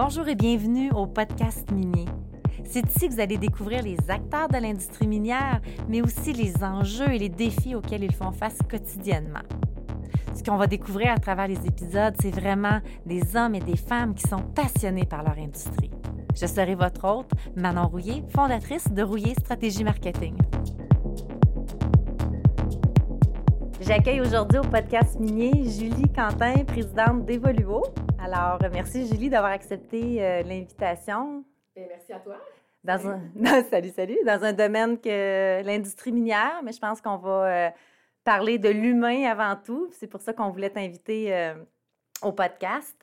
[0.00, 2.04] Bonjour et bienvenue au podcast minier.
[2.62, 7.12] C'est ici que vous allez découvrir les acteurs de l'industrie minière, mais aussi les enjeux
[7.12, 9.42] et les défis auxquels ils font face quotidiennement.
[10.36, 14.14] Ce qu'on va découvrir à travers les épisodes, c'est vraiment des hommes et des femmes
[14.14, 15.90] qui sont passionnés par leur industrie.
[16.40, 20.36] Je serai votre hôte, Manon Rouillé, fondatrice de Rouillé Stratégie Marketing.
[23.80, 27.82] J'accueille aujourd'hui au podcast minier Julie Quentin, présidente d'Evoluo.
[28.30, 31.44] Alors, merci Julie d'avoir accepté euh, l'invitation.
[31.74, 32.36] Ben, merci à toi.
[32.84, 33.20] Dans un...
[33.70, 34.18] salut, salut.
[34.26, 37.70] Dans un domaine que l'industrie minière, mais je pense qu'on va euh,
[38.24, 39.88] parler de l'humain avant tout.
[39.92, 41.54] C'est pour ça qu'on voulait t'inviter euh,
[42.20, 43.02] au podcast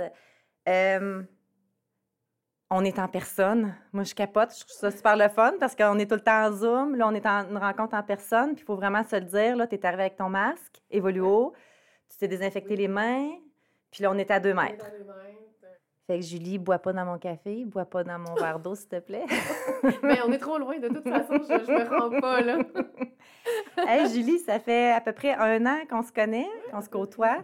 [2.71, 3.75] on est en personne.
[3.93, 4.51] Moi, je capote.
[4.53, 6.95] Je trouve ça super le fun parce qu'on est tout le temps en Zoom.
[6.95, 8.55] Là, on est en une rencontre en personne.
[8.55, 9.55] Puis il faut vraiment se le dire.
[9.55, 11.53] Là, tu es arrivé avec ton masque, Evoluo.
[12.09, 13.29] Tu t'es désinfecté les mains.
[13.95, 14.85] Puis là, on est à deux mètres.
[16.05, 18.89] Fait que Julie, bois pas dans mon café, bois pas dans mon verre d'eau, s'il
[18.89, 19.23] te plaît.
[20.03, 20.77] Mais on est trop loin.
[20.77, 22.57] De toute façon, je, je me rends pas, là.
[23.87, 27.37] hey, Julie, ça fait à peu près un an qu'on se connaît, qu'on se côtoie.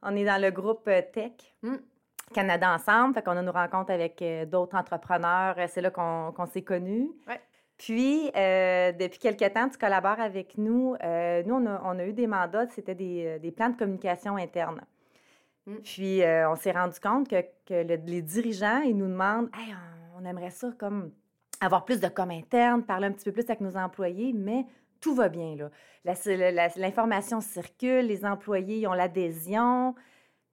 [0.00, 1.32] On est dans le groupe euh, Tech.
[1.62, 1.78] Mm.
[2.32, 3.14] Canada ensemble.
[3.14, 5.56] Fait qu'on a nos rencontres avec euh, d'autres entrepreneurs.
[5.58, 7.10] Euh, c'est là qu'on s'est connus.
[7.76, 10.96] Puis, euh, depuis quelques temps, tu collabores avec nous.
[11.46, 14.80] nous, on a, eu des mandats, c'était des, plans de communication interne.
[15.70, 15.82] Mm.
[15.82, 19.74] Puis, on s'est rendu compte que, les dirigeants, ils nous demandent hey,
[20.18, 21.12] on, aimerait ça comme
[21.60, 24.66] avoir plus de com interne, parler un petit peu plus avec nos employés, mais
[25.00, 25.56] tout va bien.
[26.04, 29.94] L'information circule, les employés ont l'adhésion.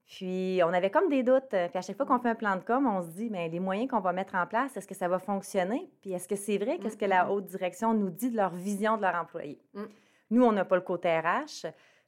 [0.05, 1.49] Puis, on avait comme des doutes.
[1.49, 3.59] Puis, à chaque fois qu'on fait un plan de com, on se dit, mais les
[3.59, 5.89] moyens qu'on va mettre en place, est-ce que ça va fonctionner?
[6.01, 6.77] Puis, est-ce que c'est vrai?
[6.79, 7.31] Qu'est-ce que la mm-hmm.
[7.31, 9.59] haute direction nous dit de leur vision de leur employé?
[9.73, 9.83] Mm.
[10.31, 11.67] Nous, on n'a pas le côté RH.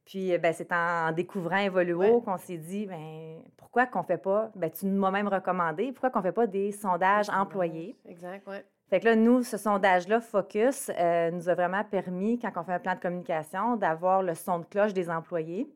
[0.09, 4.69] Puis, ben, c'est en découvrant Evoluo qu'on s'est dit, ben, pourquoi qu'on fait pas, ben,
[4.71, 7.95] tu nous m'as même recommandé, pourquoi qu'on fait pas des sondages employés?
[8.07, 8.57] Exact, oui.
[8.89, 12.73] Fait que là, nous, ce sondage-là, Focus, euh, nous a vraiment permis, quand on fait
[12.73, 15.71] un plan de communication, d'avoir le son de cloche des employés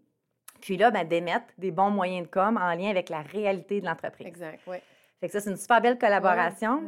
[0.63, 3.85] puis là, ben, d'émettre des bons moyens de com en lien avec la réalité de
[3.85, 4.25] l'entreprise.
[4.25, 4.77] Exact, oui.
[5.19, 6.83] Fait que ça, c'est une super belle collaboration.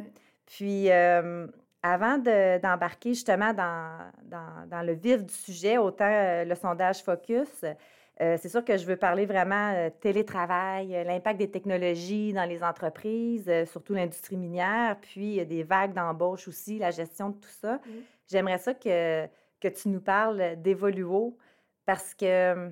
[0.46, 1.46] Puis, euh,
[1.86, 8.38] avant d'embarquer justement dans, dans, le vif du sujet, autant euh, le sondage Focus, euh,
[8.42, 13.94] c'est sûr que je veux parler vraiment télétravail, l'impact des technologies dans les entreprises, surtout
[13.94, 17.76] l'industrie minière, puis des vagues d'embauche aussi, la gestion de tout ça.
[17.76, 17.80] Mm.
[18.28, 19.28] J'aimerais ça que,
[19.60, 21.38] que tu nous parles d'Evoluo
[21.86, 22.72] parce que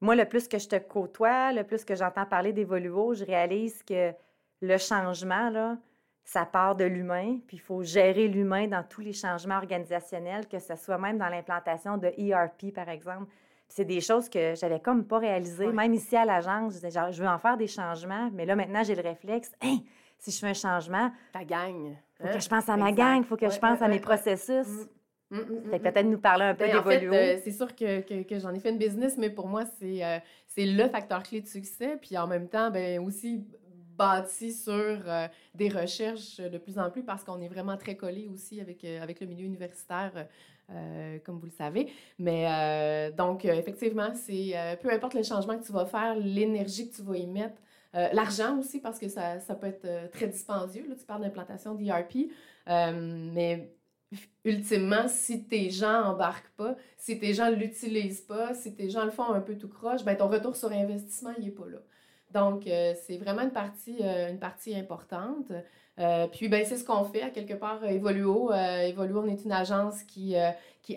[0.00, 3.82] moi, le plus que je te côtoie, le plus que j'entends parler d'Evoluo, je réalise
[3.82, 4.12] que
[4.62, 5.76] le changement, là,
[6.26, 10.58] ça part de l'humain, puis il faut gérer l'humain dans tous les changements organisationnels, que
[10.58, 13.26] ce soit même dans l'implantation de ERP, par exemple.
[13.68, 15.68] C'est des choses que j'avais comme pas réalisées.
[15.68, 18.56] Même ici à l'agence, je disais, genre, je veux en faire des changements, mais là,
[18.56, 19.78] maintenant, j'ai le réflexe, hein,
[20.18, 21.12] si je fais un changement...
[21.32, 21.94] Ta gang.
[22.18, 22.40] Il faut que hein?
[22.40, 24.66] je pense à ma gang, il faut que je pense à mes processus.
[24.66, 24.88] Mm.
[25.30, 27.12] Mm, mm, mm, peut-être nous parler un peu ben, d'Evoluo.
[27.14, 30.18] Euh, c'est sûr que, que, j'en ai fait une business, mais pour moi, c'est euh,
[30.56, 31.98] le facteur clé de succès.
[32.00, 33.44] Puis en même temps, ben, aussi
[33.96, 38.28] bâti sur euh, des recherches de plus en plus parce qu'on est vraiment très collé
[38.32, 40.26] aussi avec, avec le milieu universitaire,
[41.24, 41.92] comme vous le savez.
[42.18, 47.02] Mais donc, effectivement, c'est peu importe le changement que tu vas faire, l'énergie que tu
[47.02, 47.56] vas y mettre,
[47.92, 50.86] l'argent aussi, parce que ça, ça peut être très dispendieux.
[50.88, 52.30] Là, tu parles d'implantation d'ERP,
[52.66, 53.70] mais
[54.44, 59.10] ultimement, si tes gens embarquent pas, si tes gens l'utilisent pas, si tes gens le
[59.10, 61.78] font un peu tout croche, ben ton retour sur investissement, il est pas là.
[62.36, 65.50] Donc, euh, c'est vraiment une partie, euh, importante.
[65.98, 68.52] Euh, puis, ben, c'est ce qu'on fait à quelque part Evoluo.
[68.52, 70.36] Evoluo, on est une agence qui,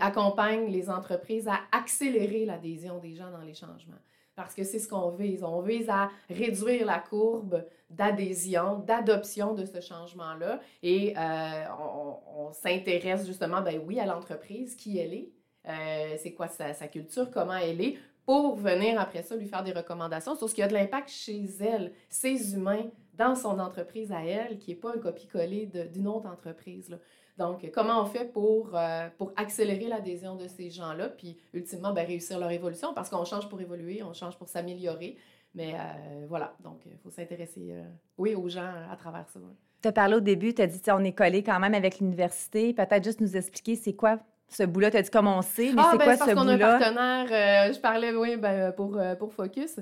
[0.01, 4.03] accompagne les entreprises à accélérer l'adhésion des gens dans les changements
[4.35, 5.44] parce que c'est ce qu'on vise.
[5.44, 10.61] On vise à réduire la courbe d'adhésion, d'adoption de ce changement-là.
[10.83, 17.31] Et on, s'intéresse justement, ben oui, à l'entreprise, qui elle est, c'est quoi sa, culture,
[17.31, 17.97] comment elle est,
[18.29, 21.45] pour venir après ça lui faire des recommandations sur ce qui a de l'impact chez
[21.62, 22.85] elle, ses humains,
[23.16, 26.95] dans son entreprise à elle, qui n'est pas un copie-coller d'une autre entreprise.
[27.39, 32.06] Donc, comment on fait pour, euh, pour accélérer l'adhésion de ces gens-là, puis ultimement, ben,
[32.06, 35.18] réussir leur évolution, parce qu'on change pour évoluer, on change pour s'améliorer.
[35.56, 37.83] Mais euh, voilà, donc il faut s'intéresser, euh,
[38.19, 39.39] oui, aux gens à travers ça.
[39.81, 42.75] Tu as parlé au début, tu as dit on est collé quand même avec l'université.
[42.75, 44.19] Peut-être juste nous expliquer c'est quoi
[44.50, 44.92] ce bout-là?
[44.92, 46.54] Tu as dit comment on sait, mais ah, c'est ben, quoi ce parce qu'on a
[46.54, 47.74] un partenaire.
[47.74, 49.80] je parlais, oui, ben, pour, pour Focus.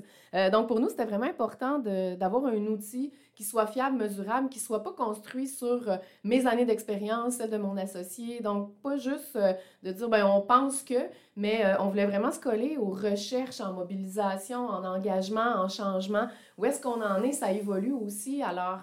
[0.52, 4.82] donc, pour nous, c'était vraiment important d'avoir un outil qui soit fiable, mesurable, qui soit
[4.82, 8.40] pas construit sur euh, mes années d'expérience, celle de mon associé.
[8.40, 9.52] Donc, pas juste euh,
[9.84, 13.60] de dire, ben on pense que, mais euh, on voulait vraiment se coller aux recherches
[13.60, 16.26] en mobilisation, en engagement, en changement.
[16.56, 17.30] Où est-ce qu'on en est?
[17.30, 18.42] Ça évolue aussi.
[18.42, 18.80] Alors,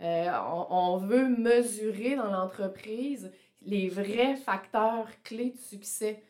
[0.00, 3.30] on, on, veut mesurer dans l'entreprise
[3.66, 6.22] les vrais facteurs clés de succès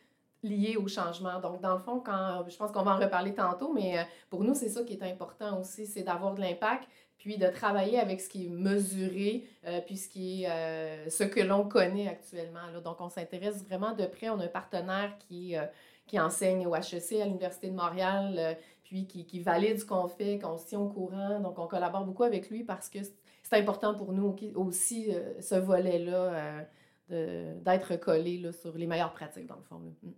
[0.42, 1.38] liés au changement.
[1.40, 4.54] Donc, dans le fond, quand, je pense qu'on va en reparler tantôt, mais pour nous,
[4.54, 6.88] c'est ça qui est important aussi, c'est d'avoir de l'impact,
[7.22, 11.22] puis de travailler avec ce qui est mesuré, euh, puis ce, qui est, euh, ce
[11.22, 12.80] que l'on connaît actuellement.
[12.84, 14.28] Donc, on s'intéresse vraiment de près.
[14.28, 15.62] On a un partenaire qui, euh,
[16.08, 20.40] qui enseigne au HEC à l'Université de Montréal, puis qui, qui, valide ce qu'on fait,
[20.40, 21.38] qu'on se tient au courant.
[21.38, 26.66] Donc, on collabore beaucoup avec lui parce que c'est important pour nous aussi, ce volet-là,
[27.12, 29.80] d'être collé là, sur les meilleures pratiques, dans le fond.
[30.02, 30.10] Mm.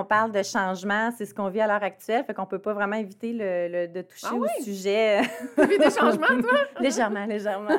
[0.00, 2.72] On parle de changement, c'est ce qu'on vit à l'heure actuelle, fait qu'on peut pas
[2.72, 5.20] vraiment éviter le, de toucher ah au sujet.
[5.56, 6.58] Tu vis des changements, toi?
[6.80, 7.76] légèrement, légèrement.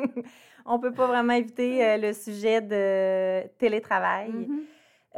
[0.64, 4.30] on peut pas vraiment éviter euh, le sujet de télétravail.
[4.30, 4.60] Mm-hmm.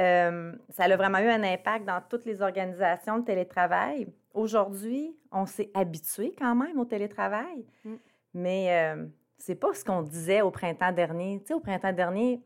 [0.01, 4.09] Euh, ça a vraiment eu un impact dans toutes les organisations de télétravail.
[4.33, 7.95] Aujourd'hui, on s'est habitué quand même au télétravail, mm.
[8.35, 9.07] mais euh,
[9.39, 11.41] c'est pas ce qu'on disait au printemps dernier.
[11.41, 12.41] Tu sais, au printemps dernier,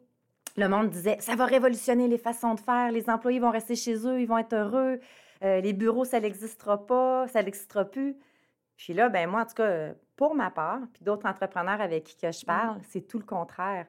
[0.57, 3.95] le monde disait ça va révolutionner les façons de faire, les employés vont rester chez
[4.07, 5.01] eux, ils vont être heureux,
[5.45, 8.17] euh, les bureaux, ça n'existera pas, ça n'existera plus.
[8.77, 12.17] Puis là, ben moi, en tout cas, pour ma part, puis d'autres entrepreneurs avec qui
[12.17, 12.83] que je parle, mm.
[12.89, 13.87] c'est tout le contraire.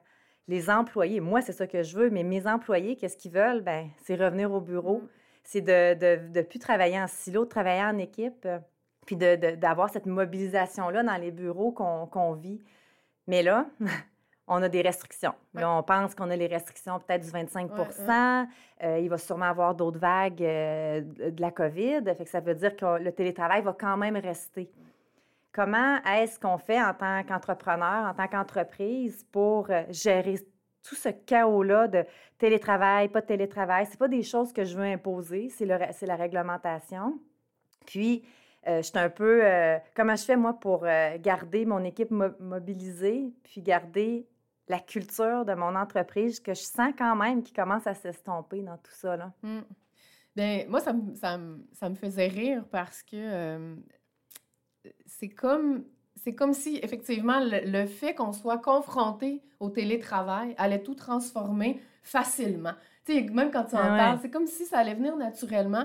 [0.48, 3.62] Les employés, moi, c'est ça que je veux, mais mes employés, qu'est-ce qu'ils veulent?
[3.62, 5.08] Ben, c'est revenir au bureau, mm.
[5.44, 8.46] c'est de ne plus travailler en silo, de travailler en équipe,
[9.06, 12.60] puis d'avoir de, cette mobilisation-là dans les bureaux qu'on vit.
[13.26, 13.66] Mais là,
[14.50, 15.34] on a des restrictions.
[15.54, 18.46] Là, on pense qu'on a les restrictions peut-être du 25%
[18.82, 22.02] euh, Il va sûrement avoir d'autres vagues euh, de la COVID.
[22.16, 24.70] Fait que ça veut dire que le télétravail va quand même rester.
[25.52, 30.38] Comment est-ce qu'on fait en tant qu'entrepreneur, en tant qu'entreprise pour euh, gérer
[30.82, 32.04] tout ce chaos-là de
[32.38, 33.86] télétravail, pas de télétravail?
[33.86, 37.20] Ce pas des choses que je veux imposer, c'est la réglementation.
[37.86, 38.24] Puis,
[38.66, 39.42] je suis un peu.
[39.94, 40.86] comment je fais, moi, pour
[41.20, 44.26] garder mon équipe mobilisée, puis garder
[44.70, 48.76] la culture de mon entreprise que je sens quand même qui commence à s'estomper dans
[48.76, 49.16] tout ça.
[49.16, 49.32] Là.
[49.42, 49.60] Mm.
[50.36, 51.38] Bien, moi, ça, ça,
[51.72, 53.74] ça, me faisait rire parce que euh,
[55.04, 55.84] c'est comme,
[56.14, 62.74] c'est comme si, effectivement, le, fait qu'on soit confronté au télétravail allait tout transformer facilement.
[63.04, 65.84] Tu sais, même quand tu en parles, c'est comme si ça allait venir naturellement.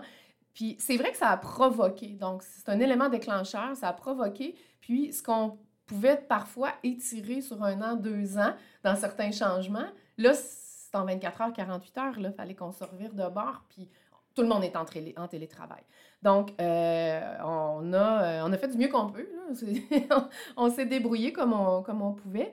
[0.56, 2.08] Puis c'est vrai que ça a provoqué.
[2.08, 4.56] Donc, c'est un élément déclencheur, ça a provoqué.
[4.82, 8.54] Puis ce qu'on pouvait parfois étirer sur un an, deux ans
[8.84, 9.88] dans certains changements.
[10.18, 12.14] Là, c'est en 24 heures, 48 heures.
[12.18, 13.88] Il fallait qu'on se revire de bord, puis
[14.34, 14.86] tout le monde est en,
[15.18, 15.84] en télétravail.
[16.22, 19.28] Donc, euh, on, a, euh, on a fait du mieux qu'on peut.
[20.58, 22.52] on s'est débrouillé comme on, comme on pouvait.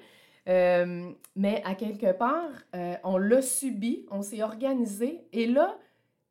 [0.48, 2.50] Euh, mais à quelque part,
[3.04, 5.76] on l'a subi, on s'est organisé, et là,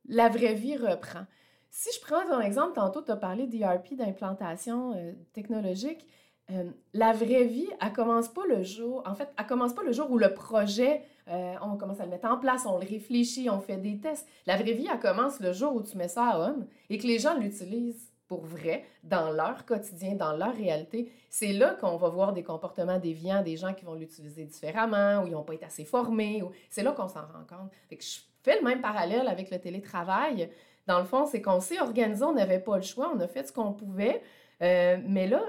[0.07, 1.25] la vraie vie reprend.
[1.71, 4.93] Si je prends ton exemple, tantôt, tu as parlé d'ERP, d'implantation
[5.33, 6.05] technologique.
[6.51, 9.91] Euh, la vraie vie, elle commence pas le jour, en fait, elle commence pas le
[9.91, 13.49] jour où le projet, euh, on commence à le mettre en place, on le réfléchit,
[13.49, 14.27] on fait des tests.
[14.45, 17.07] La vraie vie, elle commence le jour où tu mets ça à on et que
[17.07, 21.11] les gens l'utilisent pour vrai dans leur quotidien, dans leur réalité.
[21.29, 25.27] C'est là qu'on va voir des comportements déviants, des gens qui vont l'utiliser différemment ou
[25.27, 26.43] ils n'ont pas été assez formés.
[26.69, 27.71] C'est là qu'on s'en rend compte.
[27.91, 30.49] Je fais le même parallèle avec le télétravail.
[30.87, 33.47] Dans le fond, c'est qu'on s'est organisé, on n'avait pas le choix, on a fait
[33.47, 34.21] ce qu'on pouvait.
[34.61, 35.41] Euh, mais là,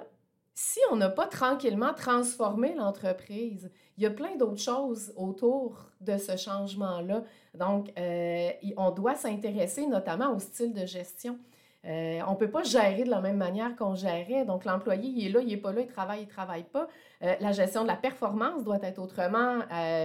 [0.55, 6.17] si on n'a pas tranquillement transformé l'entreprise, il y a plein d'autres choses autour de
[6.17, 7.25] ce changement-là.
[7.55, 11.39] Donc, euh, on doit s'intéresser notamment au style de gestion.
[11.85, 14.45] Euh, on ne peut pas gérer de la même manière qu'on gérait.
[14.45, 16.87] Donc, l'employé, il est là, il n'est pas là, il travaille, il ne travaille pas.
[17.21, 19.61] La gestion de la performance doit être autrement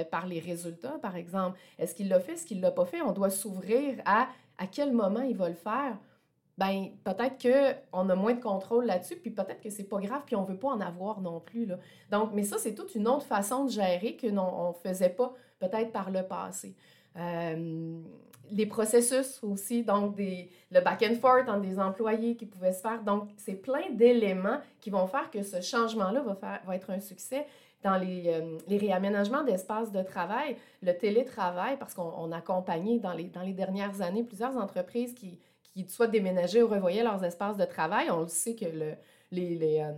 [0.10, 1.58] par les résultats, par exemple.
[1.78, 3.02] Est-ce qu'il l'a fait, est-ce qu'il ne l'a pas fait?
[3.02, 5.98] On doit s'ouvrir à à quel moment il va le faire
[6.58, 10.36] ben peut-être qu'on a moins de contrôle là-dessus, puis peut-être que c'est pas grave, puis
[10.36, 11.66] on veut pas en avoir non plus.
[11.66, 11.78] Là.
[12.12, 15.34] Donc, mais ça, c'est toute une autre façon de gérer que non, on faisait pas
[15.60, 16.76] peut-être par le passé.
[17.16, 18.00] Euh,
[18.50, 22.82] les processus aussi, donc des, le back and forth entre des employés qui pouvaient se
[22.82, 23.04] faire.
[23.04, 27.00] Donc, c'est plein d'éléments qui vont faire que ce changement-là va, faire, va être un
[27.00, 27.46] succès
[27.84, 33.14] dans les, euh, les réaménagements d'espaces de travail, le télétravail, parce qu'on a accompagné dans
[33.14, 37.58] les, dans les dernières années plusieurs entreprises qui, qui soit déménageaient ou revoyaient leurs espaces
[37.58, 38.10] de travail.
[38.10, 38.94] On le sait que le,
[39.32, 39.92] les, les, euh,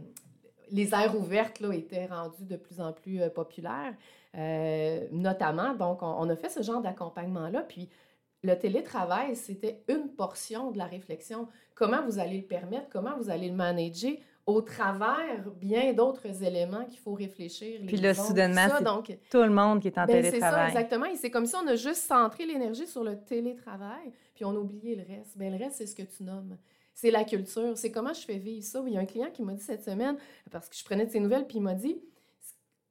[0.71, 3.93] les aires ouvertes là, étaient rendues de plus en plus populaires,
[5.11, 5.73] notamment.
[5.73, 7.61] Donc, on, on, a fait ce genre d'accompagnement-là.
[7.61, 7.89] Puis,
[8.43, 11.47] le télétravail, c'était une portion de la réflexion.
[11.75, 12.87] Comment vous allez le permettre?
[12.89, 14.13] Comment vous allez le manager?
[14.49, 17.81] Au travers bien d'autres éléments qu'il faut réfléchir.
[17.85, 20.69] Puis là, soudainement, c'est donc, tout le monde qui est en ben, télétravail.
[20.69, 21.05] C'est ça, exactement.
[21.05, 24.57] Et c'est comme si on a juste centré l'énergie sur le télétravail, puis on a
[24.57, 25.37] oublié le reste.
[25.37, 26.57] Bien, le reste, c'est ce que tu nommes.
[26.95, 27.77] C'est la culture.
[27.77, 28.83] C'est comment je fais vivre ça.
[28.87, 30.17] Il y a un client qui m'a dit cette semaine,
[30.51, 32.01] parce que je prenais de ses nouvelles, puis il m'a dit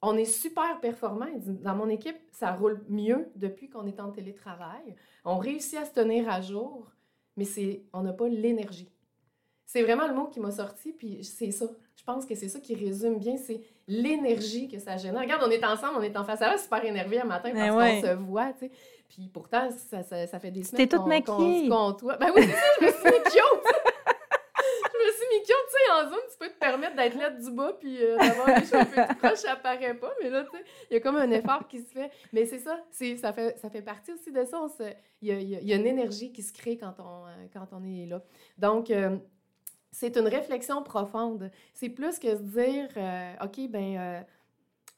[0.01, 1.27] on est super performant.
[1.35, 4.95] Dans mon équipe, ça roule mieux depuis qu'on est en télétravail.
[5.25, 6.89] On réussit à se tenir à jour,
[7.35, 8.89] mais c'est on n'a pas l'énergie.
[9.71, 11.65] C'est vraiment le mot qui m'a sorti, puis c'est ça.
[11.95, 15.21] Je pense que c'est ça qui résume bien, c'est l'énergie que ça génère.
[15.21, 17.69] Regarde, on est ensemble, on est en face à face, super énervé un matin parce
[17.69, 18.71] qu'on se voit, tu sais.
[19.07, 22.17] Puis pourtant, ça, ça, ça fait des semaines qu'on qu se côtoie.
[22.17, 23.35] Ben oui, je me suis mis cute!
[24.57, 27.29] je me suis mis cute, tu sais, en zone, tu peux te permettre d'être là
[27.29, 30.57] du bas puis euh, d'avoir les cheveux tout proches, ça paraît pas, mais là, tu
[30.57, 32.09] sais, il y a comme un effort qui se fait.
[32.33, 34.65] Mais c'est ça, ça fait, ça fait partie aussi de ça.
[35.21, 37.83] Il y a, y a, une énergie qui se crée quand on, euh, quand on
[37.83, 38.23] est là.
[38.57, 39.15] Donc, euh,
[39.91, 41.51] c'est une réflexion profonde.
[41.73, 44.21] C'est plus que se dire, euh, OK, ben euh,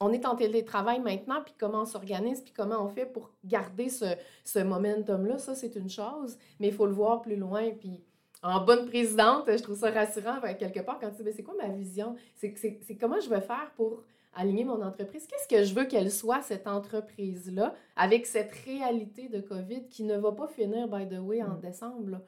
[0.00, 3.88] on est en télétravail maintenant, puis comment on s'organise, puis comment on fait pour garder
[3.88, 7.70] ce, ce momentum-là, ça, c'est une chose, mais il faut le voir plus loin.
[7.70, 8.02] Puis
[8.42, 11.54] en bonne présidente, je trouve ça rassurant, quelque part, quand tu dis, ben, c'est quoi
[11.54, 12.16] ma vision?
[12.34, 14.02] C'est comment je vais faire pour
[14.34, 15.26] aligner mon entreprise?
[15.28, 20.16] Qu'est-ce que je veux qu'elle soit, cette entreprise-là, avec cette réalité de COVID qui ne
[20.16, 21.60] va pas finir, by the way, en mm.
[21.60, 22.20] décembre?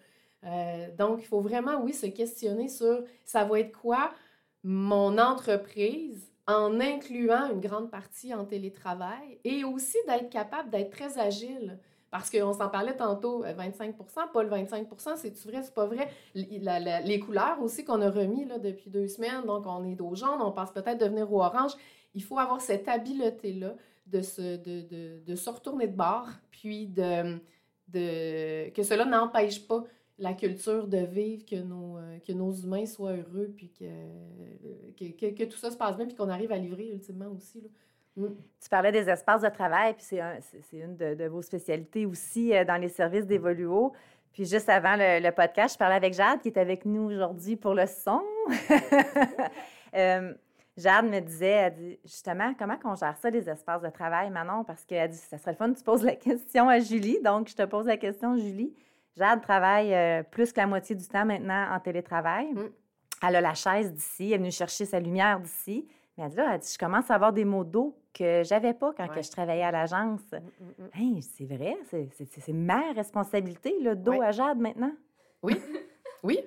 [0.45, 4.11] Euh, donc, il faut vraiment, oui, se questionner sur ça va être quoi
[4.63, 11.19] mon entreprise en incluant une grande partie en télétravail et aussi d'être capable d'être très
[11.19, 11.79] agile.
[12.11, 16.09] Parce qu'on s'en parlait tantôt, 25% euh, pas le 25% c'est-tu vrai, c'est pas vrai?
[16.35, 20.41] les couleurs aussi qu'on a remis là, depuis deux semaines, donc on est au jaune,
[20.41, 21.73] on passe peut-être devenir au orange.
[22.15, 23.75] Il faut avoir cette habileté-là
[24.07, 27.41] de se, retourner de bord, puis de,
[28.71, 29.85] que cela n'empêche pas
[30.19, 35.31] la culture de vivre, que nos, euh, que nos humains soient heureux, puis que, que,
[35.35, 37.61] que, tout ça se passe bien, puis qu'on arrive à livrer ultimement aussi.
[37.61, 37.69] Là.
[38.17, 38.35] Mm.
[38.61, 42.77] Tu parlais des espaces de travail, puis c'est une de, vos spécialités aussi euh, dans
[42.77, 43.93] les services d'Evoluo.
[44.33, 47.75] Puis juste avant le, podcast, je parlais avec Jade qui est avec nous aujourd'hui pour
[47.75, 48.21] le son.
[49.95, 50.35] euh,
[50.77, 54.65] Jade me disait, elle dit, justement, comment on gère ça, les espaces de travail, Manon?
[54.65, 57.21] Parce qu'elle dit, ça serait le fun, tu poses la question à Julie.
[57.23, 58.75] Donc, je te pose la question, Julie.
[59.17, 62.53] Jade travaille euh, plus que la moitié du temps maintenant en télétravail.
[62.53, 62.71] Mm.
[63.27, 65.87] Elle a la chaise d'ici, elle est venue chercher sa lumière d'ici.
[66.17, 69.09] Mais elle dit, là, je commence à avoir des mots d'eau que j'avais pas quand
[69.09, 70.21] que je travaillais à l'agence.
[70.33, 74.93] Mm, mm, c'est vrai, c'est ma responsabilité, le dos à Jade maintenant?
[75.43, 75.61] Oui,
[76.23, 76.41] oui.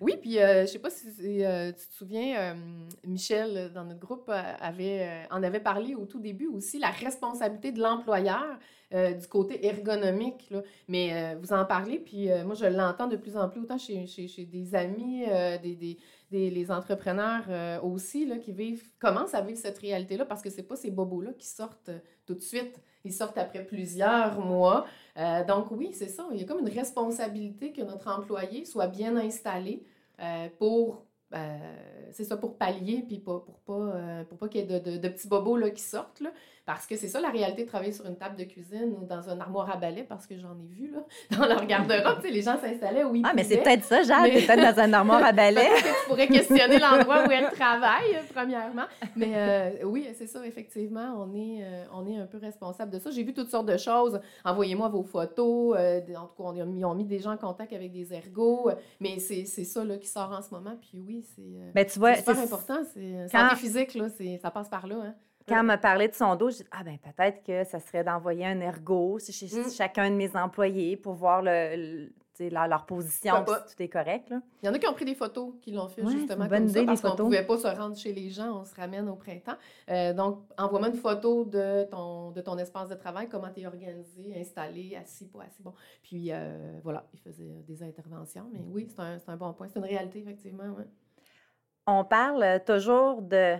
[0.00, 1.08] Oui, puis euh, je sais pas si
[1.44, 2.56] euh, tu te souviens,
[3.04, 7.80] Michel, dans notre groupe, avait, en avait parlé au tout début aussi, la responsabilité de
[7.80, 8.58] l'employeur
[8.94, 10.48] euh, du côté ergonomique.
[10.50, 10.62] Là.
[10.88, 13.76] Mais euh, vous en parlez, puis euh, moi, je l'entends de plus en plus, autant
[13.76, 15.26] chez, chez, des amis,
[15.62, 15.98] des,
[16.30, 20.76] les entrepreneurs aussi, là, qui vivent, commencent à vivre cette réalité-là, parce que c'est pas
[20.76, 21.90] ces bobos-là qui sortent
[22.26, 22.80] tout de suite.
[23.04, 24.86] Ils sortent après plusieurs mois.
[25.46, 26.26] donc oui, c'est ça.
[26.32, 29.84] Il y a comme une responsabilité que notre employé soit bien installé
[30.58, 31.06] pour
[32.12, 35.08] c'est ça pour pallier, puis pour, pour pas, pour pas qu'il y ait de, de,
[35.08, 36.20] petits bobos là, qui sortent.
[36.20, 36.32] Là.
[36.68, 39.30] Parce que c'est ça la réalité de travailler sur une table de cuisine ou dans
[39.30, 40.98] un armoire à balai, parce que j'en ai vu là,
[41.38, 42.22] dans leur garde-robe.
[42.24, 44.42] les gens s'installaient où ils Ah, mais c'est peut-être ça, Jade, mais...
[44.42, 45.66] peut-être dans un armoire à balai.
[45.78, 48.84] tu pourrais questionner l'endroit où elle travaille, premièrement.
[49.16, 52.98] Mais euh, oui, c'est ça, effectivement, on est, euh, on est un peu responsable de
[52.98, 53.10] ça.
[53.12, 54.20] J'ai vu toutes sortes de choses.
[54.44, 55.74] Envoyez-moi vos photos.
[55.74, 58.70] Euh, en tout cas, on ils ont mis des gens en contact avec des ergots.
[59.00, 60.76] Mais c'est ça là, qui sort en ce moment.
[60.82, 62.82] Puis oui, c'est ben, super important.
[62.92, 64.08] C'est santé physique, là,
[64.42, 64.96] ça passe par là.
[65.02, 65.14] Hein.
[65.48, 68.04] Quand elle m'a parlé de son dos, j'ai dit Ah, ben peut-être que ça serait
[68.04, 69.70] d'envoyer un ergo chez mm.
[69.70, 74.30] chacun de mes employés pour voir le, leur, position, si tout est correct.
[74.30, 74.40] Là.
[74.62, 76.84] Il y en a qui ont pris des photos, qui l'ont fait justement comme ça,
[76.84, 79.56] parce qu'on ne pouvait pas se rendre chez les gens, on se ramène au printemps.
[79.90, 83.66] Euh, donc, envoie-moi une photo de ton, de ton espace de travail, comment tu es
[83.66, 85.62] organisé, installé, assis, pas assis.
[85.62, 85.74] Bon.
[86.02, 88.46] Puis, euh, voilà, il faisait des interventions.
[88.52, 89.68] Mais oui, c'est un, un, bon point.
[89.68, 90.64] C'est une réalité, effectivement.
[91.86, 93.56] On parle toujours de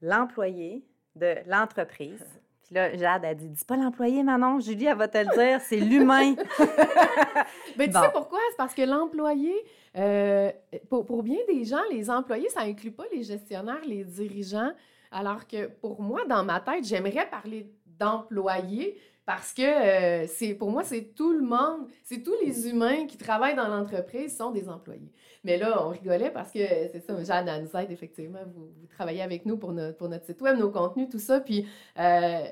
[0.00, 0.84] l'employé,
[1.16, 2.24] de l'entreprise.
[2.64, 4.60] Puis là, Jade a dit Dis pas l'employé, Manon.
[4.60, 6.34] Julie, elle va te le dire, c'est l'humain.
[7.76, 8.38] Mais tu sais pourquoi?
[8.50, 9.54] C'est parce que l'employé,
[9.96, 10.50] euh,
[10.88, 14.72] pour, pour, bien des gens, les employés, ça inclut pas les gestionnaires, les dirigeants.
[15.10, 20.70] Alors que pour moi, dans ma tête, j'aimerais parler d'employés Parce que euh, c'est pour
[20.70, 24.68] moi, c'est tout le monde, c'est tous les humains qui travaillent dans l'entreprise sont des
[24.68, 25.12] employés.
[25.44, 29.46] Mais là, on rigolait parce que c'est ça, Jeanne Anside, effectivement, vous, vous, travaillez avec
[29.46, 31.40] nous pour notre, pour notre site web, nos contenus, tout ça.
[31.40, 32.44] Puis euh,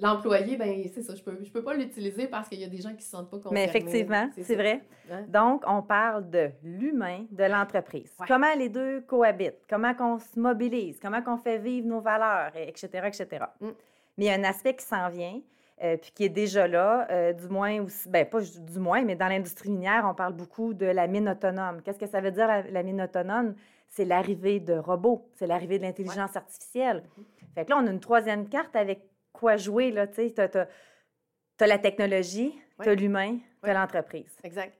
[0.00, 2.80] l'employé, ben c'est ça, je peux, je peux pas l'utiliser parce qu'il y a des
[2.80, 3.60] gens qui ne se sentent pas concernés.
[3.60, 4.82] Mais effectivement, c'est vrai.
[5.10, 5.24] Hein?
[5.28, 8.10] Donc, on parle de l'humain, de l'entreprise.
[8.26, 12.88] Comment les deux cohabitent, comment on se mobilise, comment on fait vivre nos valeurs, etc.,
[13.06, 13.44] etc.
[13.60, 13.68] Mm.
[14.16, 15.40] Mais il y a un aspect qui s'en vient,
[15.82, 19.16] euh, puis qui est déjà là, euh, du moins aussi, ben pas du moins, mais
[19.16, 21.82] dans l'industrie minière, on parle beaucoup de la mine autonome.
[21.82, 23.54] Qu'est-ce que ça veut dire, la, mine autonome?
[23.88, 27.02] C'est l'arrivée de robots, c'est l'arrivée de l'intelligence artificielle.
[27.02, 27.54] Mm-hmm.
[27.54, 30.40] Fait que là, on a une troisième carte avec quoi jouer, là, tu sais.
[30.40, 34.36] As, la technologie, tu as l'humain, tu as l'entreprise.
[34.44, 34.78] Exact.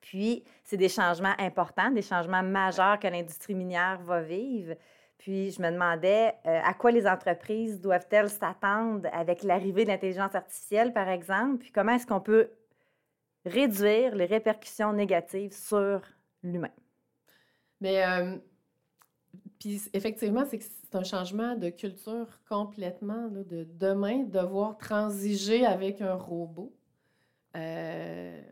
[0.00, 4.74] Puis, c'est des changements importants, des changements majeurs que l'industrie minière va vivre.
[5.22, 10.34] Puis je me demandais euh, à quoi les entreprises doivent-elles s'attendre avec l'arrivée de l'intelligence
[10.34, 12.50] artificielle, par exemple, puis comment est-ce qu'on peut
[13.46, 16.02] réduire les répercussions négatives sur
[16.42, 16.72] l'humain?
[17.80, 18.36] Mais euh,
[19.60, 20.60] puis effectivement, c'est
[20.92, 26.74] un changement de culture complètement, de demain, devoir transiger avec un robot.
[27.54, 28.42] Euh,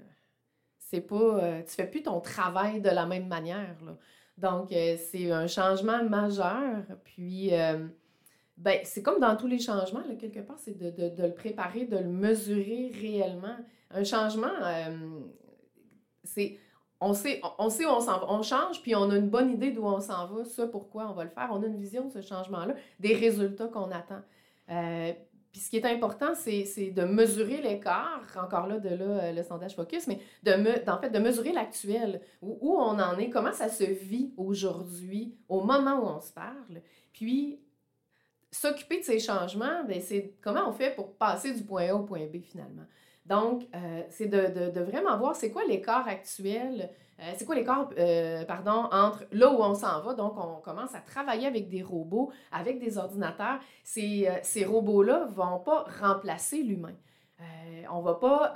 [0.78, 1.16] c'est pas.
[1.16, 3.76] Euh, tu fais plus ton travail de la même manière.
[3.84, 3.96] Là.
[4.40, 6.82] Donc, euh, c'est un changement majeur.
[7.04, 7.86] Puis, euh,
[8.56, 11.34] ben, c'est comme dans tous les changements, là, quelque part, c'est de, de, de, le
[11.34, 13.56] préparer, de le mesurer réellement.
[13.90, 15.20] Un changement, euh,
[16.24, 16.58] c'est.
[17.02, 18.26] On sait, on sait où on s'en va.
[18.28, 21.14] On change, puis on a une bonne idée d'où on s'en va, ça, pourquoi on
[21.14, 21.48] va le faire.
[21.50, 24.20] On a une vision de ce changement-là, des résultats qu'on attend.
[25.52, 29.42] Puis ce qui est important, c'est de mesurer l'écart, encore là, de là, euh, le
[29.42, 30.52] sondage focus, mais de,
[30.88, 35.62] en fait, de mesurer l'actuel, où, on en est, comment ça se vit aujourd'hui, au
[35.62, 36.82] moment où on se parle.
[37.12, 37.60] Puis,
[38.52, 42.04] s'occuper de ces changements, ben, c'est comment on fait pour passer du point A au
[42.04, 42.86] point B finalement.
[43.26, 47.90] Donc, euh, c'est de, de, vraiment voir c'est quoi l'écart actuel euh, c'est quoi l'écart,
[47.98, 50.14] euh, pardon, entre là où on s'en va?
[50.14, 53.58] Donc, on commence à travailler avec des robots, avec des ordinateurs.
[53.84, 56.94] Ces, euh, ces robots-là ne vont pas remplacer l'humain.
[57.92, 58.54] on va pas...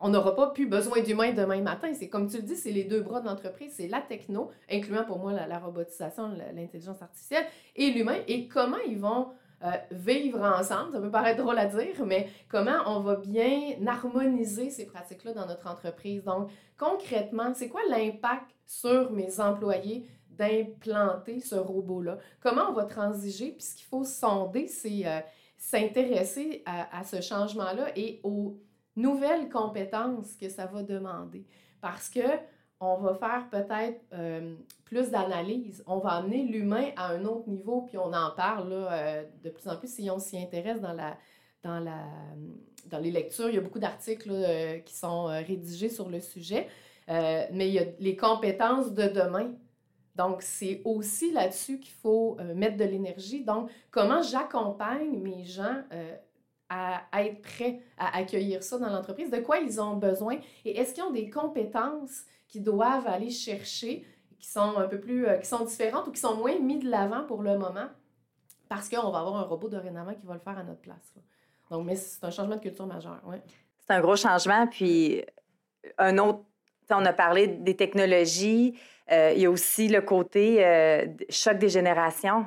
[0.00, 1.92] on n'aura pas plus besoin d'humains demain matin.
[1.94, 5.04] C'est comme tu le dis, c'est les deux bras de l'entreprise, c'est la techno, incluant
[5.04, 9.28] pour moi la robotisation, l'intelligence artificielle, et l'humain, et comment ils vont
[9.64, 10.92] euh, vivre ensemble.
[10.92, 15.46] Ça peut paraître drôle à dire, mais comment on va bien harmoniser ces pratiques-là dans
[15.46, 16.22] notre entreprise?
[16.24, 22.18] Donc, concrètement, c'est quoi l'impact sur mes employés d'implanter ce robot-là?
[22.40, 23.52] Comment on va transiger?
[23.52, 25.20] Puis ce qu'il faut sonder, c'est euh,
[25.56, 28.58] s'intéresser à, à, ce changement-là et aux
[28.96, 31.46] nouvelles compétences que ça va demander.
[31.80, 32.20] Parce que
[32.84, 35.82] on va faire peut-être euh, plus d'analyse.
[35.86, 39.50] On va amener l'humain à un autre niveau, puis on en parle là, euh, de
[39.50, 41.16] plus en plus si on s'y intéresse dans, la,
[41.62, 42.04] dans, la,
[42.86, 43.48] dans les lectures.
[43.48, 46.68] Il y a beaucoup d'articles euh, qui sont rédigés sur le sujet,
[47.08, 49.52] mais il y a les compétences de demain.
[50.14, 53.44] Donc, c'est aussi là-dessus qu'il faut mettre de l'énergie.
[53.44, 55.82] Donc, comment j'accompagne mes gens
[56.68, 60.38] à, à, être prêts à accueillir ça dans l'entreprise, de quoi ils ont besoin?
[60.64, 64.06] Et est-ce qu'ils ont des compétences qui doivent aller chercher,
[64.38, 66.88] qui sont un peu plus, euh, qui sont différentes ou qui sont moins mis de
[66.88, 67.88] l'avant pour le moment,
[68.68, 71.14] parce qu'on va avoir un robot dorénavant qui va le faire à notre place.
[71.68, 73.42] Donc, mais c'est un changement de culture majeur, ouais.
[73.80, 76.44] C'est un gros changement, puis euh, un autre,
[76.90, 78.78] on a parlé des technologies,
[79.10, 80.64] euh, il y a aussi le côté
[81.30, 82.46] choc des générations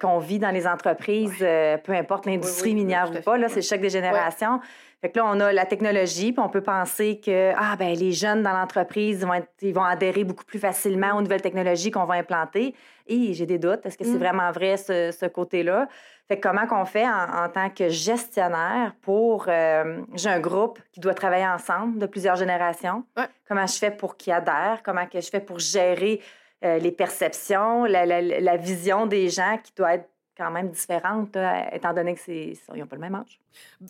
[0.00, 3.80] qu'on vit dans les entreprises, peu importe l'industrie minière ou pas, là, c'est le choc
[3.80, 4.60] des générations.
[5.00, 8.10] Fait que là, on a la technologie, puis on peut penser que ah, ben, les
[8.10, 12.14] jeunes dans l'entreprise vont, ils vont adhérer beaucoup plus facilement aux nouvelles technologies qu'on va
[12.14, 12.74] implanter.
[13.06, 13.86] Et j'ai des doutes.
[13.86, 14.18] Est-ce que c'est mm.
[14.18, 15.86] vraiment vrai, ce, ce côté-là?
[16.26, 19.46] Fait que comment qu'on fait en, tant que gestionnaire pour...
[19.48, 23.04] Euh, j'ai un groupe qui doit travailler ensemble de plusieurs générations.
[23.46, 24.82] Comment je fais pour qu'ils adhèrent?
[24.84, 26.20] Comment que je fais pour gérer
[26.64, 31.36] euh, les perceptions, la, vision des gens qui doit être quand même différente,
[31.72, 33.40] étant donné qu'ils n'ont pas le même âge.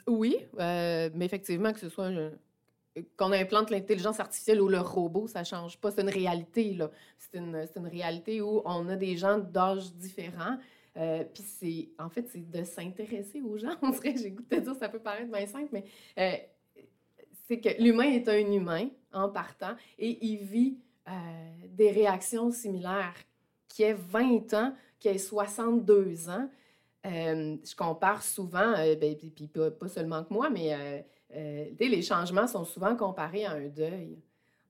[0.07, 2.11] Oui, euh, mais effectivement, que ce soit
[3.16, 5.90] qu'on implante l'intelligence artificielle ou le robot, ça ne change pas.
[5.90, 6.90] C'est une réalité, là.
[7.18, 10.57] C'est une, une, réalité où on a des gens d'âge différents.
[10.96, 13.76] Euh, puis c'est, en fait, c'est de s'intéresser aux gens.
[13.83, 15.85] On dirait, j'ai goûté de dire, ça peut paraître bien simple, mais
[17.48, 20.78] c'est que l'humain est un humain en partant et il vit
[21.71, 23.14] des réactions similaires.
[23.68, 26.49] Qui est 20 ans, qui a 62 ans,
[27.07, 32.47] euh, je compare souvent, euh, ben, puis, pas, seulement que moi, mais euh, les changements
[32.47, 34.18] sont souvent comparés à un deuil.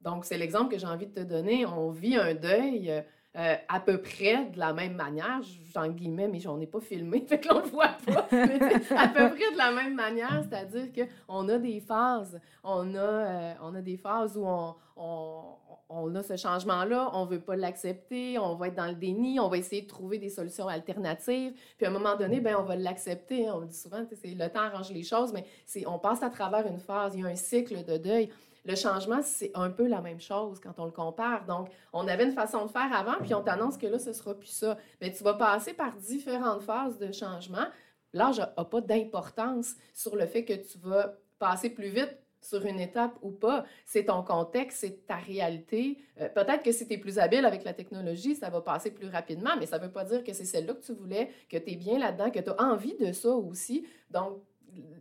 [0.02, 1.64] Donc, c'est l'exemple que j'ai envie de te donner.
[1.66, 3.02] On vit un deuil
[3.36, 5.40] euh, à peu près de la même manière,
[5.72, 8.22] j'en guillemets, mais j'en ai pas filmé, fait que l'on le voit pas,
[8.96, 13.54] à peu près de la même manière, c'est-à-dire qu'on a des phases, on a, euh,
[13.62, 18.38] on a des phases où on, on, on a ce changement-là, on veut pas l'accepter,
[18.38, 21.86] on va être dans le déni, on va essayer de trouver des solutions alternatives, puis
[21.86, 24.60] à un moment donné, ben on va l'accepter, on le dit souvent, c'est le temps
[24.60, 25.46] arrange les choses, mais
[25.86, 28.30] on passe à travers une phase, il y a un cycle de deuil.
[28.64, 31.46] Le changement, c'est un peu la même chose quand on le compare.
[31.46, 34.34] Donc, on avait une façon de faire avant, puis on t'annonce que là, ce sera
[34.34, 34.76] plus ça.
[35.00, 37.64] Mais tu vas passer par différentes phases de changement.
[38.12, 42.80] L'âge n'a pas d'importance sur le fait que tu vas passer plus vite sur une
[42.80, 43.64] étape ou pas.
[43.84, 45.98] C'est ton contexte, c'est ta réalité.
[46.20, 49.08] Euh, peut-être que si tu es plus habile avec la technologie, ça va passer plus
[49.08, 51.72] rapidement, mais ça ne veut pas dire que c'est celle-là que tu voulais, que tu
[51.72, 53.86] es bien là-dedans, que tu as envie de ça aussi.
[54.10, 54.38] Donc,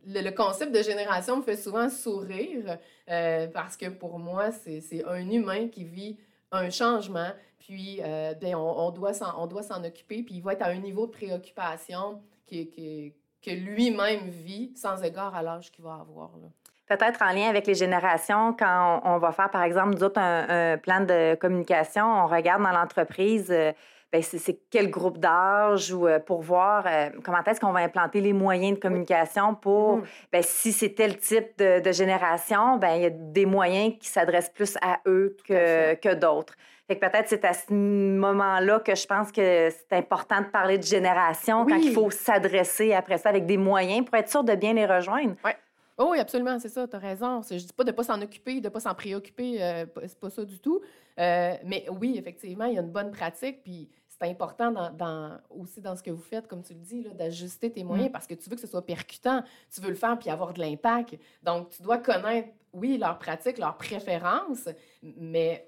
[0.06, 2.78] le, concept de génération me fait souvent sourire
[3.10, 6.17] euh, parce que pour moi, c'est un humain qui vit
[6.52, 10.69] un changement, puis euh, ben, on, on, doit s'en occuper, puis il va être à
[10.69, 16.32] un niveau de préoccupation que lui-même vit sans égard à l'âge qu'il va avoir.
[16.88, 20.78] Peut-être en lien avec les générations, quand on, va faire, par exemple, nous autres, un,
[20.78, 23.47] plan de communication, on regarde dans l'entreprise.
[23.50, 23.73] Euh,
[24.10, 28.21] ben, c'est quel groupe d'âge ou euh, pour voir euh, comment est-ce qu'on va implanter
[28.21, 30.04] les moyens de communication pour, mm.
[30.32, 34.50] ben, si c'est tel type de, génération, ben, il y a des moyens qui s'adressent
[34.50, 36.54] plus à eux que, que d'autres.
[36.88, 40.78] Fait que peut-être c'est à ce moment-là que je pense que c'est important de parler
[40.78, 44.56] de génération quand il faut s'adresser après ça avec des moyens pour être sûr de
[44.56, 45.36] bien les rejoindre.
[45.43, 45.52] Oui.
[45.99, 47.41] Oh oui, absolument, c'est ça, tu as raison.
[47.41, 50.19] Je dis pas de ne pas s'en occuper, de ne pas s'en préoccuper, euh, c'est
[50.19, 50.79] pas ça du tout.
[51.19, 55.81] Euh, mais oui, effectivement, il y a une bonne pratique, puis c'est important dans, aussi
[55.81, 58.12] dans ce que vous faites, comme tu le dis, d'ajuster tes moyens mm.
[58.12, 60.60] parce que tu veux que ce soit percutant, tu veux le faire puis avoir de
[60.60, 61.17] l'impact.
[61.41, 64.69] Donc, tu dois connaître, oui, leurs pratiques, leurs préférences,
[65.01, 65.67] mais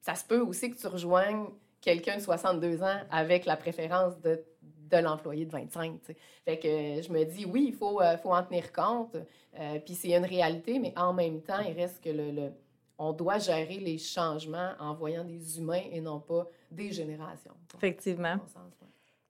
[0.00, 1.46] ça se peut aussi que tu rejoignes
[1.80, 4.42] quelqu'un de 62 ans avec la préférence de
[4.90, 6.00] de l'employé de 25.
[6.44, 9.16] Fait que je me dis, oui, il faut, euh, faut en tenir compte.
[9.58, 12.50] Euh, puis c'est une réalité, mais en même temps, il reste que le,
[12.98, 17.54] on doit gérer les changements en voyant des humains et non pas des générations.
[17.76, 18.36] Effectivement.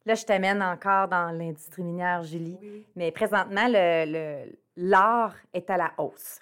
[0.07, 2.59] Là, je t'amène encore dans l'industrie minière, Julie.
[2.97, 3.67] Mais présentement,
[4.77, 6.41] l'art est à la hausse.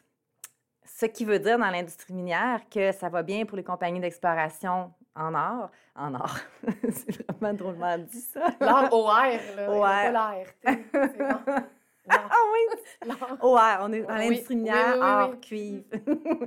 [0.84, 4.92] Ce qui veut dire dans l'industrie minière que ça va bien pour les compagnies d'exploration
[5.16, 5.70] en or.
[5.96, 6.36] En or.
[6.90, 8.46] c'est vraiment drôlement dit, ça.
[8.60, 9.14] L'or OR,
[9.56, 9.70] là.
[9.70, 9.80] OR.
[9.80, 11.64] Pas l'ART.
[12.08, 13.12] Ah oui!
[13.40, 15.84] OR, on est dans l'industrie minière, or, cuivre.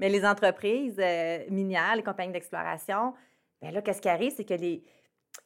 [0.00, 3.14] Mais les entreprises euh, minières, les compagnies d'exploration,
[3.60, 4.82] bien là, qu'est-ce qui arrive, c'est que les,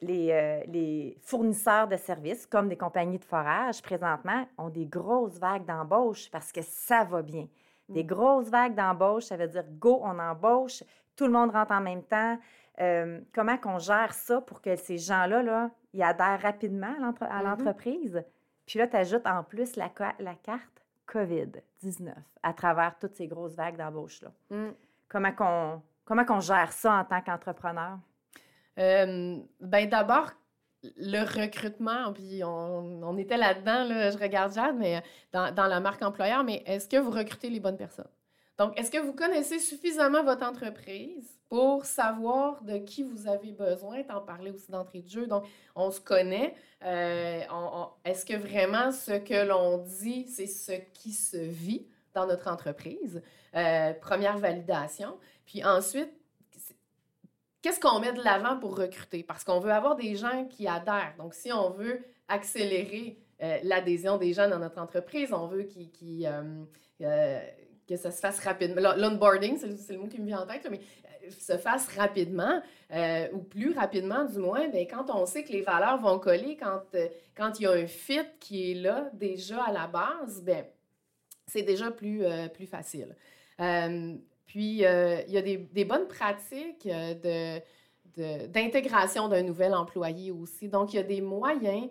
[0.01, 5.37] les, euh, les, fournisseurs de services, comme des compagnies de forage, présentement, ont des grosses
[5.37, 7.47] vagues d'embauche parce que ça va bien.
[7.89, 8.07] Des mm.
[8.07, 10.83] grosses vagues d'embauche, ça veut dire go, on embauche,
[11.19, 12.39] tout le monde rentre en même temps.
[12.79, 17.43] Euh, comment qu'on gère ça pour que ces gens-là, là, ils adhèrent rapidement à mm-hmm.
[17.43, 18.23] l'entreprise?
[18.65, 23.55] Puis là, tu ajoutes en plus la, la carte COVID-19 à travers toutes ces grosses
[23.55, 24.31] vagues d'embauche-là.
[24.49, 24.71] Mm.
[25.09, 27.99] Comment qu'on comment qu'on gère ça en tant qu'entrepreneur?
[28.77, 30.31] Euh, ben d'abord,
[30.95, 35.03] le recrutement, puis on, on était là-dedans, là, je regarde Jade, mais
[35.33, 38.07] dans, dans la marque employeur, mais est-ce que vous recrutez les bonnes personnes?
[38.59, 44.03] Donc, est-ce que vous connaissez suffisamment votre entreprise pour savoir de qui vous avez besoin?
[44.03, 45.27] T'en parlais aussi d'entrée de jeu?
[45.27, 45.45] Donc,
[45.75, 46.53] on se connaît.
[46.83, 47.41] Euh,
[48.03, 53.21] est-ce que vraiment ce que l'on dit, c'est ce qui se vit dans notre entreprise?
[53.55, 55.17] Euh, première validation.
[55.45, 56.11] Puis ensuite,
[57.61, 59.23] qu'est-ce qu'on met de l'avant pour recruter?
[59.23, 61.15] Parce qu'on veut avoir des gens qui adhèrent.
[61.17, 66.27] Donc, si on veut accélérer euh, l'adhésion des gens dans notre entreprise, on veut qu'ils
[67.89, 68.93] que ça se fasse rapidement.
[68.95, 72.61] L'onboarding, c'est le mot qui me vient en tête, mais euh, se fasse rapidement,
[72.93, 76.55] euh, ou plus rapidement du moins, bien, quand on sait que les valeurs vont coller,
[76.55, 80.43] quand, euh, quand il y a un fit qui est là déjà à la base,
[80.43, 80.65] bien,
[81.47, 82.21] c'est déjà plus,
[82.53, 83.15] plus facile.
[84.45, 87.59] puis, il y a des, bonnes pratiques de
[88.47, 90.67] d'intégration d'un nouvel employé aussi.
[90.67, 91.89] Donc, il y a des moyens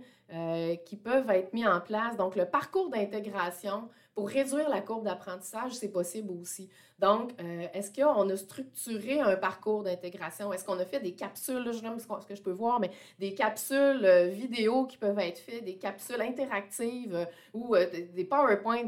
[0.84, 2.16] qui peuvent être mis en place.
[2.16, 6.68] Donc, le parcours d'intégration pour réduire la courbe d'apprentissage, c'est possible aussi.
[6.98, 10.52] Donc, euh, est-ce qu'on a structuré un parcours d'intégration?
[10.52, 12.90] Est-ce qu'on a fait des capsules, je sais pas ce que je peux voir, mais
[13.20, 18.82] des capsules euh, vidéo qui peuvent être faites, des capsules interactives euh, ou des PowerPoint,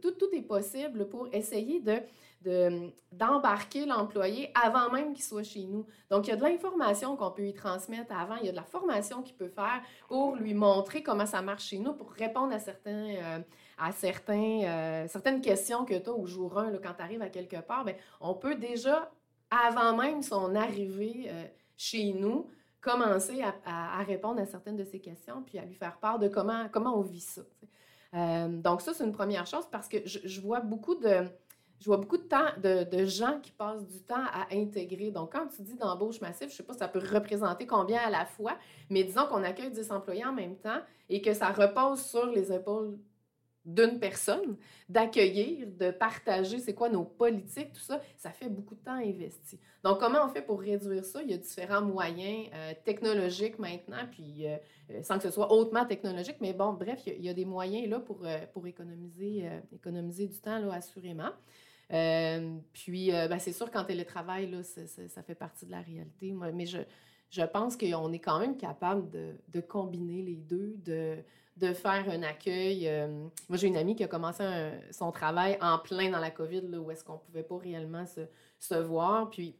[0.00, 2.00] tout, est possible pour essayer de
[3.10, 5.84] d'embarquer l'employé avant même qu'il soit chez nous.
[6.10, 8.56] Donc, il y a de l'information qu'on peut lui transmettre avant, il y a de
[8.56, 12.54] la formation qu'il peut faire pour lui montrer comment ça marche chez nous, pour répondre
[12.54, 13.42] à, certains,
[13.78, 17.60] à euh, certaines questions que tu as au jour 1 quand tu arrives à quelque
[17.60, 17.84] part.
[17.84, 19.10] Bien, on peut déjà,
[19.50, 21.44] avant même son arrivée euh,
[21.76, 22.48] chez nous,
[22.80, 26.68] commencer à, répondre à certaines de ces questions, puis à lui faire part de comment,
[26.70, 27.42] comment on vit ça.
[28.14, 31.26] Euh, donc ça, c'est une première chose parce que je, vois beaucoup de...
[32.30, 35.10] Temps de, gens qui passent du temps à intégrer.
[35.10, 38.08] Donc, quand tu dis d'embauche massive, je ne sais pas ça peut représenter combien à
[38.08, 38.56] la fois,
[38.88, 42.50] mais disons qu'on accueille 10 employés en même temps et que ça repose sur les
[42.50, 42.98] épaules
[43.66, 44.56] d'une personne,
[44.88, 49.58] d'accueillir, de partager c'est quoi nos politiques, tout ça, ça fait beaucoup de temps investi.
[49.82, 51.20] Donc, comment on fait pour réduire ça?
[51.22, 54.56] Il y a différents moyens euh, technologiques maintenant, puis euh,
[54.90, 57.88] euh, sans que ce soit hautement technologique, mais bon, bref, il y a, des moyens
[57.88, 61.32] là pour, pour économiser, économiser du temps, là, assurément.
[62.72, 66.32] puis, ben, c'est sûr qu'en télétravail, là, ça fait partie de la réalité.
[66.54, 66.78] mais je,
[67.30, 71.18] je pense qu'on est quand même capable de, de combiner les deux, de
[71.56, 72.86] de faire un accueil.
[72.86, 73.06] Euh,
[73.48, 74.44] moi, j'ai une amie qui a commencé
[74.90, 78.04] son travail en plein dans la COVID, là, où est-ce qu'on ne pouvait pas réellement
[78.06, 79.30] se, voir.
[79.30, 79.56] Puis,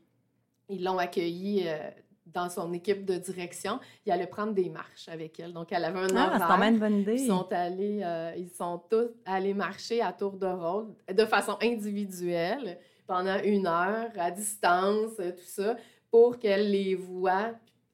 [0.68, 1.78] ils l'ont accueillie euh,
[2.26, 3.80] dans son équipe de direction.
[4.04, 5.52] Il allait prendre des marches avec elle.
[5.52, 6.58] Donc, elle avait un ah, horaire.
[6.60, 7.20] c'est une bonne idée.
[7.20, 11.56] Ils sont, allés, euh, ils sont tous allés marcher à tour de rôle, de façon
[11.62, 15.76] individuelle, pendant une heure, à distance, tout ça,
[16.10, 17.52] pour qu'elle les voie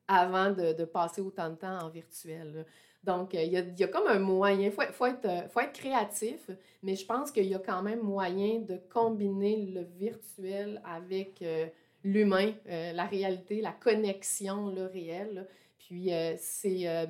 [0.08, 2.66] avant de, de, passer autant de temps en virtuel.
[3.04, 5.72] Donc, euh, il y, a, comme un moyen, il faut, faut, être, euh, faut être
[5.72, 6.50] créatif,
[6.82, 11.66] mais je pense qu'il y a quand même moyen de combiner le virtuel avec euh,
[12.04, 15.48] l'humain, la réalité, la connexion le réel.
[15.78, 17.06] Puis, c'est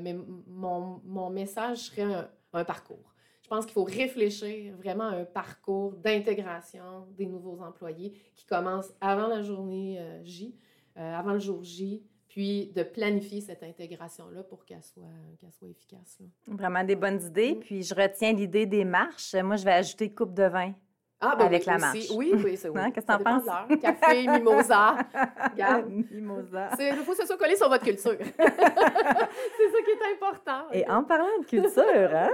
[0.49, 3.15] mon, mon, message serait un, un parcours.
[3.43, 8.93] Je pense qu'il faut réfléchir vraiment à un parcours d'intégration des nouveaux employés qui commence
[9.01, 10.55] avant la journée J,
[10.95, 12.03] avant le jour J,
[12.33, 15.03] puis de planifier cette intégration-là pour qu'elle soit,
[15.39, 16.19] qu'elle soit efficace.
[16.47, 17.57] Vraiment des bonnes idées.
[17.57, 17.61] Mm.
[17.61, 19.35] Puis je retiens l'idée des marches.
[19.35, 20.73] Moi, je vais ajouter coupe de vin.
[21.21, 22.11] Ah, ben avec la marche.
[22.15, 22.81] Oui, oui, c'est oui.
[22.81, 23.45] Hein, qu'est-ce que t'en penses?
[23.83, 24.97] Café, mimosa.
[26.11, 26.71] mimosa.
[26.81, 28.17] Il faut que ce soit collé sur votre culture.
[28.19, 30.71] c'est ça qui est important.
[30.73, 32.31] Et en parlant de culture, hein,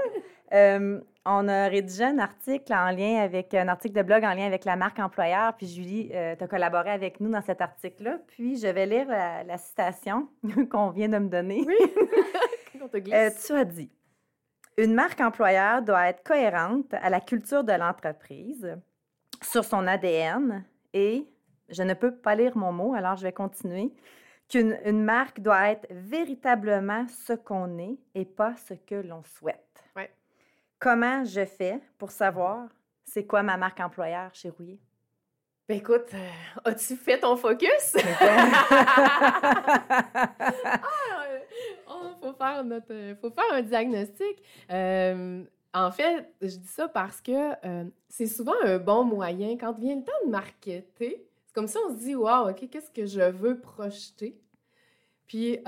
[0.53, 4.47] euh, on a rédigé un article en lien avec un article de blog en lien
[4.47, 5.55] avec la marque employeur.
[5.57, 8.19] Puis Julie, euh, tu as collaboré avec nous dans cet article-là.
[8.29, 10.29] Puis je vais lire la, citation
[10.71, 11.65] qu'on vient de me donner.
[11.67, 11.77] Oui.
[13.13, 13.91] Euh, tu as dit
[14.77, 18.79] Une marque employeur doit être cohérente à la culture de l'entreprise,
[19.43, 21.27] sur son ADN et,
[21.69, 23.93] je ne peux pas lire mon mot, alors je vais continuer,
[24.49, 29.69] qu'une une marque doit être véritablement ce qu'on est et pas ce que l'on souhaite.
[30.79, 32.69] Comment je fais pour savoir
[33.05, 34.79] c'est quoi ma marque employeur chez Rouillé?
[35.69, 36.31] Ben écoute, euh,
[36.65, 37.95] as-tu fait ton focus?
[37.95, 38.63] Il ah,
[41.89, 44.43] oh, faut, faire notre, faut faire un diagnostic.
[44.71, 45.43] Euh,
[45.75, 49.97] en fait, je dis ça parce que euh, c'est souvent un bon moyen quand vient
[49.97, 51.27] le temps de marketer.
[51.45, 54.41] C'est comme ça, on se dit, wow, OK, qu'est-ce que je veux projeter?
[55.27, 55.59] Puis,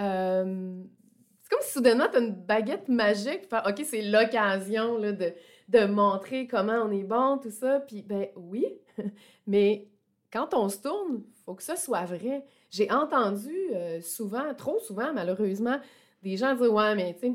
[1.51, 6.83] comme si soudainement, tu as une baguette magique, faire OK, c'est l'occasion de, montrer comment
[6.85, 7.81] on est bon, tout ça.
[7.81, 8.67] Puis, ben oui,
[9.47, 9.89] mais
[10.33, 12.45] quand on se tourne, faut que ça soit vrai.
[12.71, 15.79] J'ai entendu euh, souvent, trop souvent malheureusement,
[16.23, 17.33] des gens dire Ouais, mais tu sais,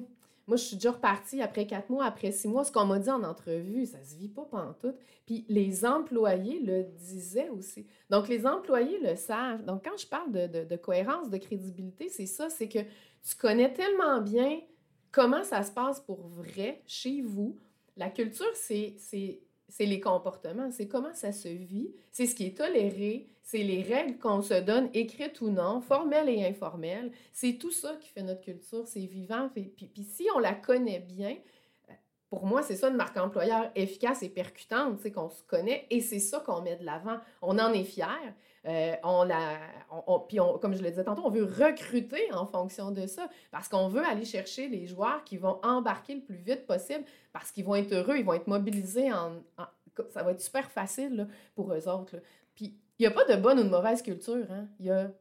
[0.47, 2.63] moi, je suis déjà repartie après quatre mois, après six mois.
[2.63, 4.47] Ce qu'on m'a dit en entrevue, ça se vit pas
[4.79, 4.93] tout.
[5.25, 7.87] Puis les employés le disaient aussi.
[8.11, 9.65] Donc, les employés le savent.
[9.65, 13.35] Donc, quand je parle de, de, de cohérence, de crédibilité, c'est ça, c'est que tu
[13.39, 14.61] connais tellement bien
[15.11, 17.57] comment ça se passe pour vrai chez vous.
[17.97, 19.41] La culture, c'est
[19.79, 24.17] les comportements, c'est comment ça se vit, c'est ce qui est toléré, c'est les règles
[24.17, 27.11] qu'on se donne, écrites ou non, formelles et informelles.
[27.31, 29.49] C'est tout ça qui fait notre culture, c'est vivant.
[29.53, 31.37] Puis, puis, si on la connaît bien,
[32.29, 36.01] pour moi, c'est ça une marque employeur efficace et percutante, c'est qu'on se connaît et
[36.01, 37.19] c'est ça qu'on met de l'avant.
[37.41, 38.33] On en est fier.
[38.67, 43.05] Euh, on a, puis comme je le disais tantôt, on veut recruter en fonction de
[43.05, 47.03] ça parce qu'on veut aller chercher les joueurs qui vont embarquer le plus vite possible
[47.31, 49.33] parce qu'ils vont être heureux, ils vont être mobilisés en,
[50.09, 52.15] ça va être super facile pour eux autres.
[52.55, 54.47] Puis il n'y a pas de bonne ou de mauvaise culture.
[54.49, 54.67] Hein?
[54.79, 55.11] Il y a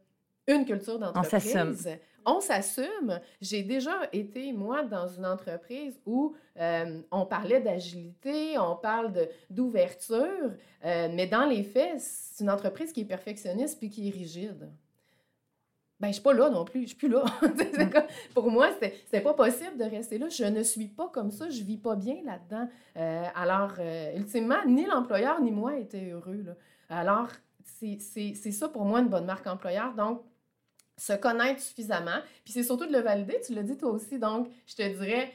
[0.47, 1.89] une culture d'entreprise
[2.27, 3.21] on s'assume.
[3.41, 9.13] J'ai déjà été, moi, dans une entreprise où euh, on parlait d'agilité, on parle
[9.51, 10.53] d'ouverture,
[10.85, 14.71] euh, mais dans les faits, c'est une entreprise qui est perfectionniste puis qui est rigide.
[16.01, 17.25] Ben, je suis pas là non plus, je suis plus là.
[18.35, 20.29] pour moi, c'était pas possible de rester là.
[20.29, 22.69] Je ne suis pas comme ça, je vis pas bien là-dedans.
[22.97, 23.75] Euh, alors,
[24.15, 26.43] ultimement, ni l'employeur ni moi étaient heureux.
[26.45, 26.57] Là.
[26.89, 27.29] Alors,
[27.65, 29.95] c'est ça pour moi une bonne marque employeur.
[29.95, 30.23] Donc,
[30.97, 32.21] se connaître suffisamment.
[32.45, 34.19] Puis c'est surtout de le valider, tu l'as dit toi aussi.
[34.19, 35.33] Donc, je te dirais,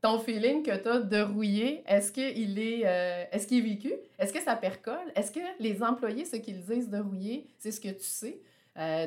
[0.00, 3.92] ton feeling que tu as de rouiller, est-ce qu'il est, euh, est, qu'il est vécu?
[4.18, 5.12] Est-ce que ça percole?
[5.14, 8.40] Est-ce que les employés, ce qu'ils disent de rouiller, c'est ce que tu sais?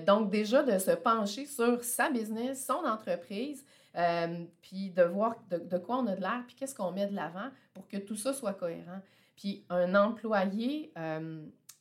[0.06, 3.64] donc, déjà, de se pencher sur sa business, son entreprise,
[4.62, 7.50] puis de voir de, quoi on a de l'air, puis qu'est-ce qu'on met de l'avant
[7.74, 9.00] pour que tout ça soit cohérent.
[9.38, 10.92] Puis un employé,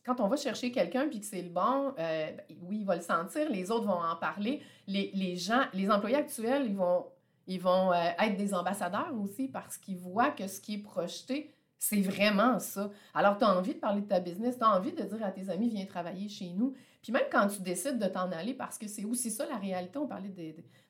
[0.05, 3.03] quand on va chercher quelqu'un puis que c'est le bon, ben, oui, il va le
[3.03, 4.63] sentir, les autres vont en parler.
[4.87, 7.07] Les, les gens, les employés actuels, ils vont
[7.51, 11.53] ils vont euh, être des ambassadeurs aussi parce qu'ils voient que ce qui est projeté,
[11.79, 12.91] c'est vraiment ça.
[13.13, 15.33] Alors, tu as envie de parler de ta business, tu as envie de dire à
[15.33, 16.75] tes amis, viens travailler chez nous.
[17.03, 19.99] Puis même quand tu décides de t'en aller, parce que c'est aussi ça la réalité,
[19.99, 20.33] on parlait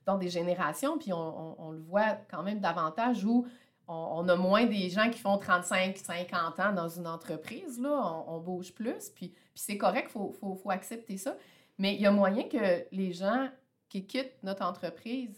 [0.04, 3.46] dans des générations, puis on, le voit quand même davantage où
[3.90, 8.38] on, a moins des gens qui font 35, 50 ans dans une entreprise, là, on,
[8.38, 11.36] bouge plus, puis, c'est correct, il faut, accepter ça.
[11.76, 13.48] Mais il y a moyen que les gens
[13.88, 15.36] qui quittent notre entreprise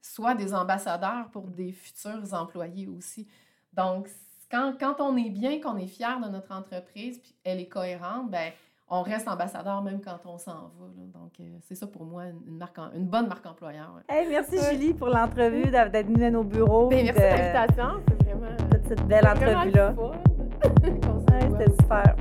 [0.00, 3.26] soit des ambassadeurs pour des futurs employés aussi.
[3.72, 4.08] Donc,
[4.50, 8.30] quand, quand on est bien, qu'on est fier de notre entreprise, puis elle est cohérente,
[8.30, 8.52] ben
[8.90, 10.86] on reste ambassadeur même quand on s'en va.
[11.14, 14.00] Donc, euh, c'est ça pour moi, une, marque une bonne marque employeur.
[14.08, 16.88] merci Julie pour l'entrevue, d'être venue à nos bureaux.
[16.88, 18.56] Ben, merci de l'invitation, c'est vraiment...
[18.70, 19.94] Toute cette belle entrevue-là.
[21.58, 22.16] C'était super.